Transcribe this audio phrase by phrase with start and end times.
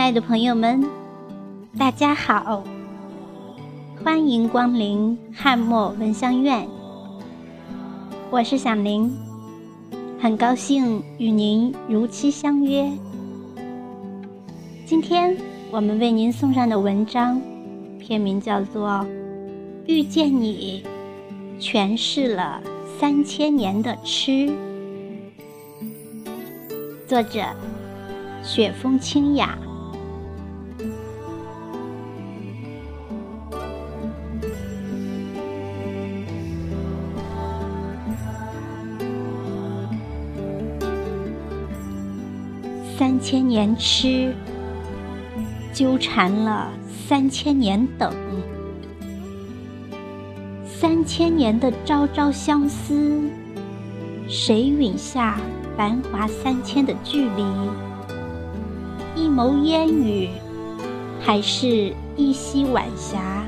[0.00, 0.82] 亲爱的朋友们，
[1.78, 2.64] 大家好，
[4.02, 6.66] 欢迎光临汉墨闻香院。
[8.30, 9.14] 我是响铃，
[10.18, 12.90] 很高兴与您如期相约。
[14.86, 15.36] 今天
[15.70, 17.38] 我们为您送上的文章，
[17.98, 18.88] 片名叫做
[19.84, 20.82] 《遇见你》，
[21.62, 22.62] 诠释了
[22.98, 24.50] 三千年的痴。
[27.06, 27.44] 作者：
[28.42, 29.58] 雪风清雅。
[43.20, 44.34] 千年痴，
[45.74, 46.72] 纠缠了
[47.06, 48.12] 三千年等，
[50.64, 53.22] 三千年的朝朝相思，
[54.26, 55.38] 谁允下
[55.76, 57.44] 繁华三千的距离？
[59.14, 60.30] 一眸烟雨，
[61.20, 63.44] 还是一夕晚霞？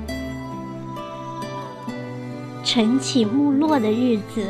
[2.62, 4.46] 晨起暮落的日子，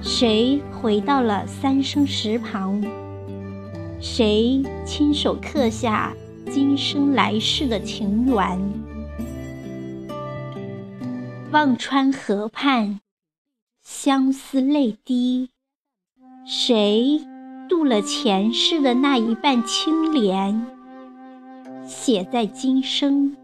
[0.00, 2.80] 谁回到了三生石旁？
[4.02, 6.14] 谁亲手刻下
[6.50, 8.58] 今生来世的情缘？
[11.52, 13.00] 忘川河畔，
[13.82, 15.50] 相思泪滴。
[16.46, 17.20] 谁
[17.68, 20.66] 渡了前世的那一半清莲？
[21.84, 23.36] 写在今生，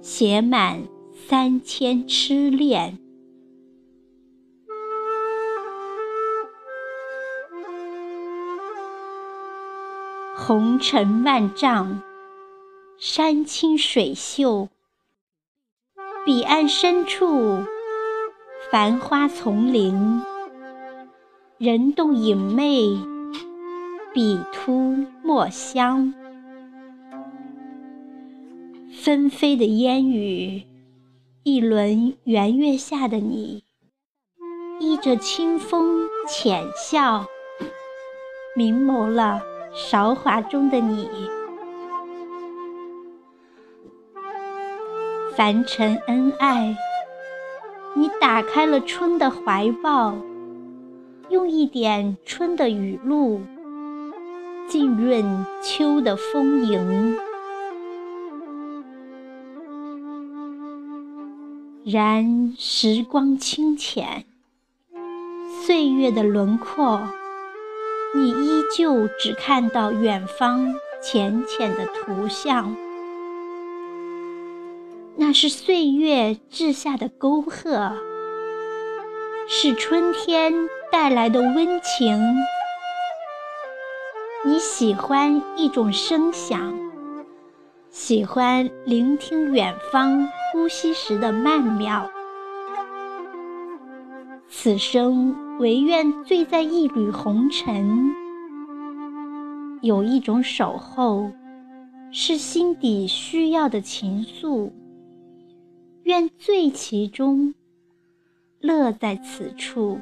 [0.00, 0.80] 写满
[1.28, 2.96] 三千痴恋。
[10.40, 12.00] 红尘万丈，
[12.96, 14.68] 山清水秀。
[16.24, 17.64] 彼岸深处，
[18.70, 20.22] 繁花丛林，
[21.58, 22.96] 人动影媚，
[24.14, 26.14] 笔突墨香。
[29.02, 30.62] 纷飞的烟雨，
[31.42, 33.64] 一轮圆月下的你，
[34.78, 37.26] 依着清风浅笑，
[38.54, 39.42] 明眸了。
[39.80, 41.08] 韶华中的你，
[45.36, 46.76] 凡尘恩爱，
[47.94, 50.16] 你打开了春的怀抱，
[51.28, 53.40] 用一点春的雨露，
[54.66, 57.16] 浸润秋的丰盈。
[61.84, 64.24] 然时光清浅，
[65.64, 67.00] 岁月的轮廓。
[68.14, 72.74] 你依旧只看到远方浅浅的图像，
[75.16, 77.92] 那是岁月掷下的沟壑，
[79.46, 80.52] 是春天
[80.90, 82.18] 带来的温情。
[84.44, 86.74] 你喜欢一种声响，
[87.90, 92.10] 喜欢聆听远方呼吸时的曼妙。
[94.60, 95.36] 此生。
[95.60, 98.12] 唯愿醉在一缕红尘，
[99.82, 101.30] 有一种守候，
[102.10, 104.72] 是心底需要的情愫。
[106.02, 107.54] 愿醉其中，
[108.60, 110.00] 乐在此处，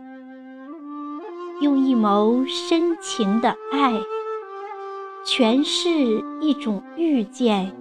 [1.61, 3.93] 用一眸深情的爱，
[5.27, 5.91] 诠释
[6.41, 7.73] 一种遇见，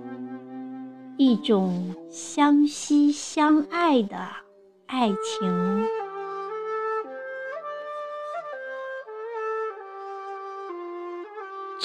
[1.15, 4.17] 一种相惜相爱的
[4.87, 6.04] 爱情。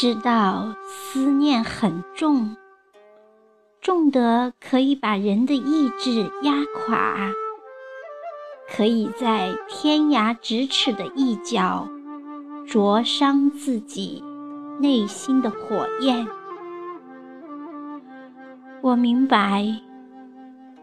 [0.00, 2.56] 知道思念很重，
[3.82, 7.30] 重得可以把人的意志压垮，
[8.66, 11.86] 可以在天涯咫尺的一角
[12.66, 14.24] 灼伤自己
[14.80, 16.26] 内心的火焰。
[18.80, 19.82] 我明白，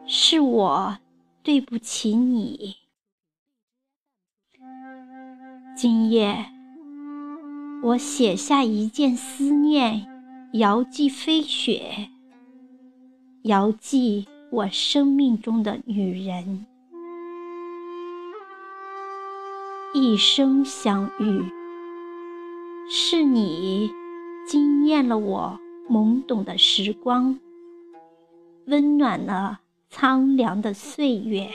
[0.06, 0.96] 是我
[1.42, 2.76] 对不起你。
[5.76, 6.57] 今夜。
[7.84, 10.08] 我写下一件思念，
[10.54, 12.10] 遥寄飞雪，
[13.44, 16.66] 遥寄我生命中的女人。
[19.94, 21.44] 一生相遇，
[22.90, 23.92] 是你
[24.48, 27.40] 惊艳了我懵懂的时光，
[28.66, 29.60] 温暖了
[29.90, 31.48] 苍凉的岁月。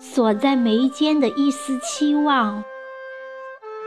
[0.00, 2.62] 锁在眉间的一丝期望。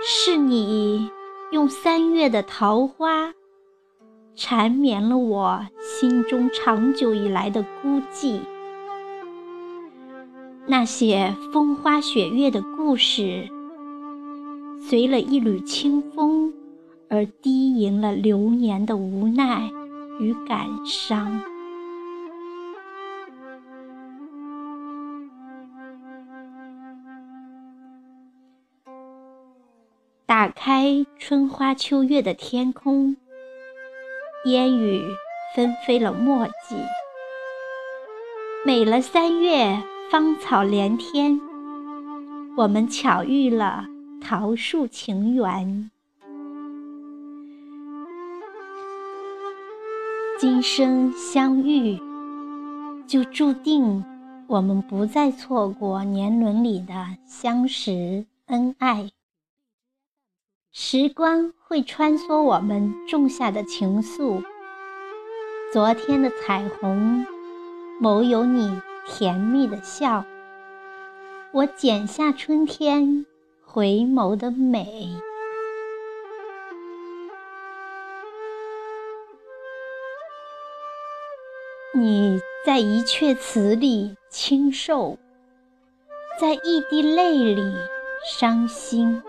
[0.04, 1.12] 是你
[1.52, 3.34] 用三月的桃花
[4.34, 8.40] 缠绵了我心中长久以来的孤寂。
[10.66, 13.48] 那些风花雪月的故事，
[14.80, 16.52] 随了一缕清风
[17.08, 19.70] 而低吟了流年的无奈
[20.20, 21.51] 与感伤。
[30.42, 33.16] 打开春花秋月的天空，
[34.46, 35.04] 烟雨
[35.56, 36.76] 纷飞了墨迹，
[38.66, 39.78] 美了三月
[40.10, 41.40] 芳草连天。
[42.58, 43.86] 我们巧遇了
[44.20, 45.92] 桃树情缘，
[50.40, 52.00] 今生相遇，
[53.06, 54.04] 就注定
[54.48, 56.94] 我们不再错过年轮里的
[57.28, 59.12] 相识恩爱。
[60.74, 64.42] 时光会穿梭我们种下的情愫，
[65.74, 67.26] 昨天的彩虹，
[68.00, 70.24] 某有你甜蜜的笑。
[71.52, 73.26] 我剪下春天
[73.66, 75.14] 回眸的美。
[81.94, 85.18] 你在一阙词里清瘦，
[86.40, 87.62] 在一滴泪里
[88.24, 89.22] 伤心。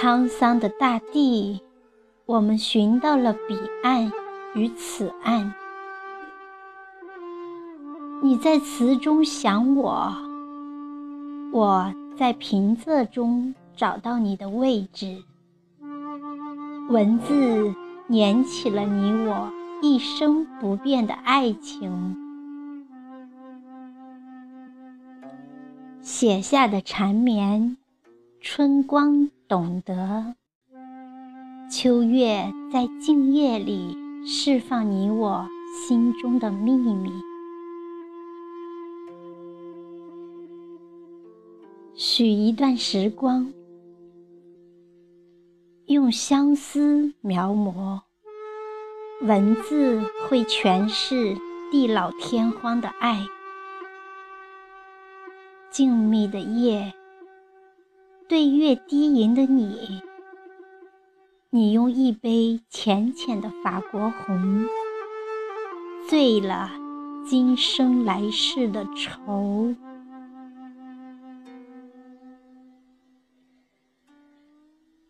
[0.00, 1.60] 沧桑的大地，
[2.24, 4.10] 我们寻到了彼岸
[4.54, 5.52] 与此岸。
[8.22, 10.10] 你在词中想我，
[11.52, 15.22] 我在平仄中找到你的位置。
[16.88, 17.74] 文字
[18.08, 19.52] 粘起了你我
[19.82, 22.16] 一生不变的爱情，
[26.00, 27.76] 写下的缠绵，
[28.40, 29.28] 春光。
[29.50, 30.36] 懂得，
[31.68, 35.44] 秋月在静夜里释放你我
[35.74, 37.10] 心中的秘密。
[41.96, 43.52] 许一段时光，
[45.86, 48.02] 用相思描摹，
[49.22, 51.36] 文字会诠释
[51.72, 53.26] 地老天荒的爱。
[55.72, 56.94] 静谧的夜。
[58.30, 60.00] 对月低吟的你，
[61.50, 64.66] 你用一杯浅浅的法国红，
[66.08, 66.70] 醉了
[67.26, 69.74] 今生来世的愁。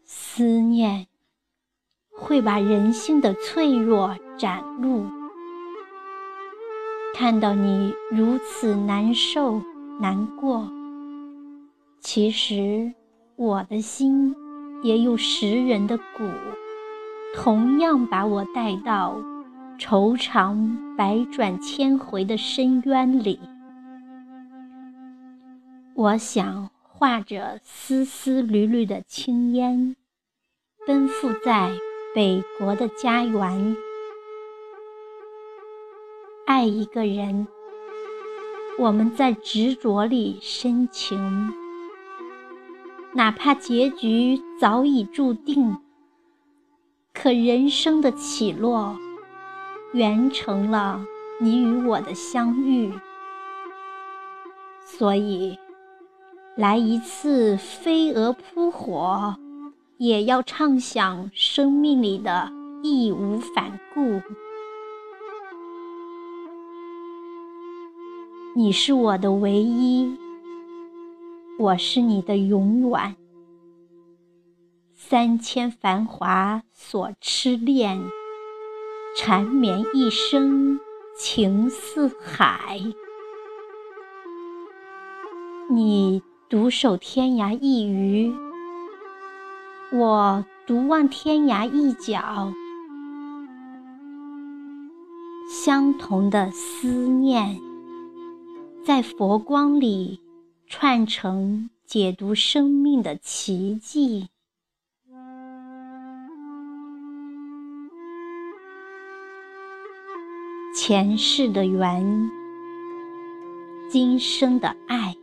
[0.06, 1.06] 思念
[2.10, 5.04] 会把人性的脆弱展露，
[7.14, 9.60] 看到你如此难受
[10.00, 10.66] 难过，
[12.00, 12.94] 其实。
[13.40, 14.36] 我的心
[14.82, 16.28] 也有食人的骨，
[17.34, 19.16] 同样把我带到
[19.78, 23.40] 愁肠百转千回的深渊里。
[25.94, 29.96] 我想化着丝丝缕缕的青烟，
[30.86, 31.70] 奔赴在
[32.14, 33.74] 北国的家园，
[36.44, 37.48] 爱一个人，
[38.78, 41.54] 我们在执着里深情。
[43.12, 45.76] 哪怕结局早已注定，
[47.12, 48.96] 可人生的起落，
[49.92, 51.04] 圆成了
[51.40, 52.92] 你与我的相遇。
[54.84, 55.58] 所以，
[56.56, 59.34] 来一次飞蛾扑火，
[59.98, 64.22] 也要畅想生命里的义无反顾。
[68.54, 70.16] 你是我的唯一。
[71.60, 73.16] 我是你的永远，
[74.94, 78.00] 三千繁华所痴恋，
[79.14, 80.80] 缠绵一生
[81.18, 82.80] 情似海。
[85.68, 88.34] 你独守天涯一隅，
[89.92, 92.54] 我独望天涯一角。
[95.50, 97.60] 相同的思念，
[98.82, 100.18] 在佛光里。
[100.72, 104.28] 串成解读生命的奇迹，
[110.72, 112.30] 前世的缘，
[113.90, 115.16] 今生的爱，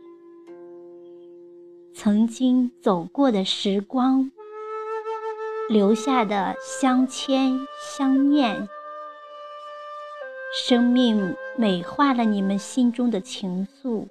[1.94, 4.30] 曾经走过的时光，
[5.70, 7.58] 留下的相牵
[7.96, 8.68] 相念，
[10.54, 14.06] 生命美化了你们心中的情愫。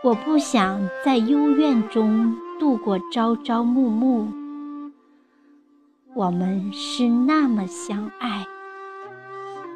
[0.00, 4.28] 我不想在幽怨中度过朝朝暮暮。
[6.14, 8.46] 我们是那么相爱，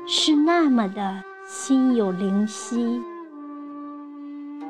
[0.07, 3.03] 是那么的心有灵犀。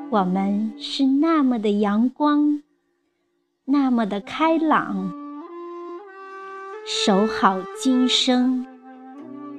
[0.09, 2.61] 我们是那么的阳光，
[3.65, 5.13] 那么的开朗。
[6.83, 8.65] 守好今生，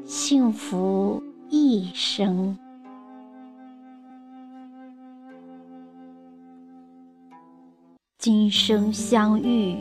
[0.04, 2.58] 幸福一生。
[8.24, 9.76] 今生相遇，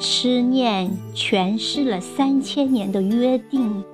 [0.00, 3.84] 痴念诠释了三千年的约定，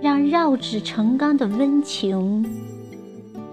[0.00, 2.44] 让绕指成钢的温情，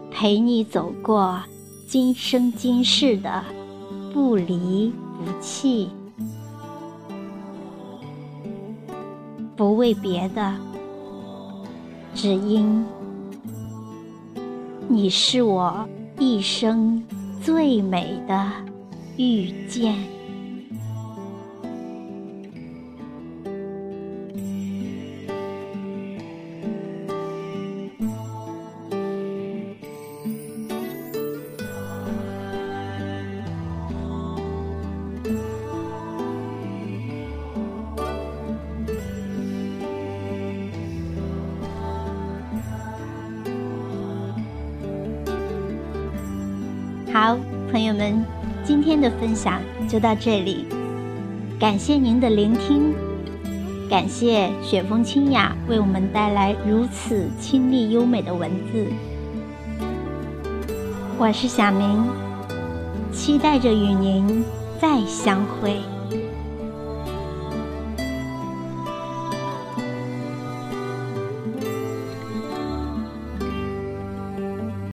[0.10, 1.40] 陪你走过
[1.86, 3.44] 今生今世的
[4.12, 4.92] 不离
[5.24, 5.90] 不弃。
[9.56, 10.56] 不为别的，
[12.16, 12.84] 只因
[14.88, 17.04] 你是我一生
[17.42, 18.52] 最美的
[19.18, 20.19] 遇见。
[47.72, 48.26] 朋友们，
[48.64, 50.66] 今天的分享就到这里，
[51.60, 52.96] 感谢您的聆听，
[53.88, 58.88] 感谢雪峰清雅为我们带来如此清丽优美的文字。
[61.20, 62.08] 我是小明，
[63.12, 64.44] 期待着与您
[64.82, 65.78] 再相会。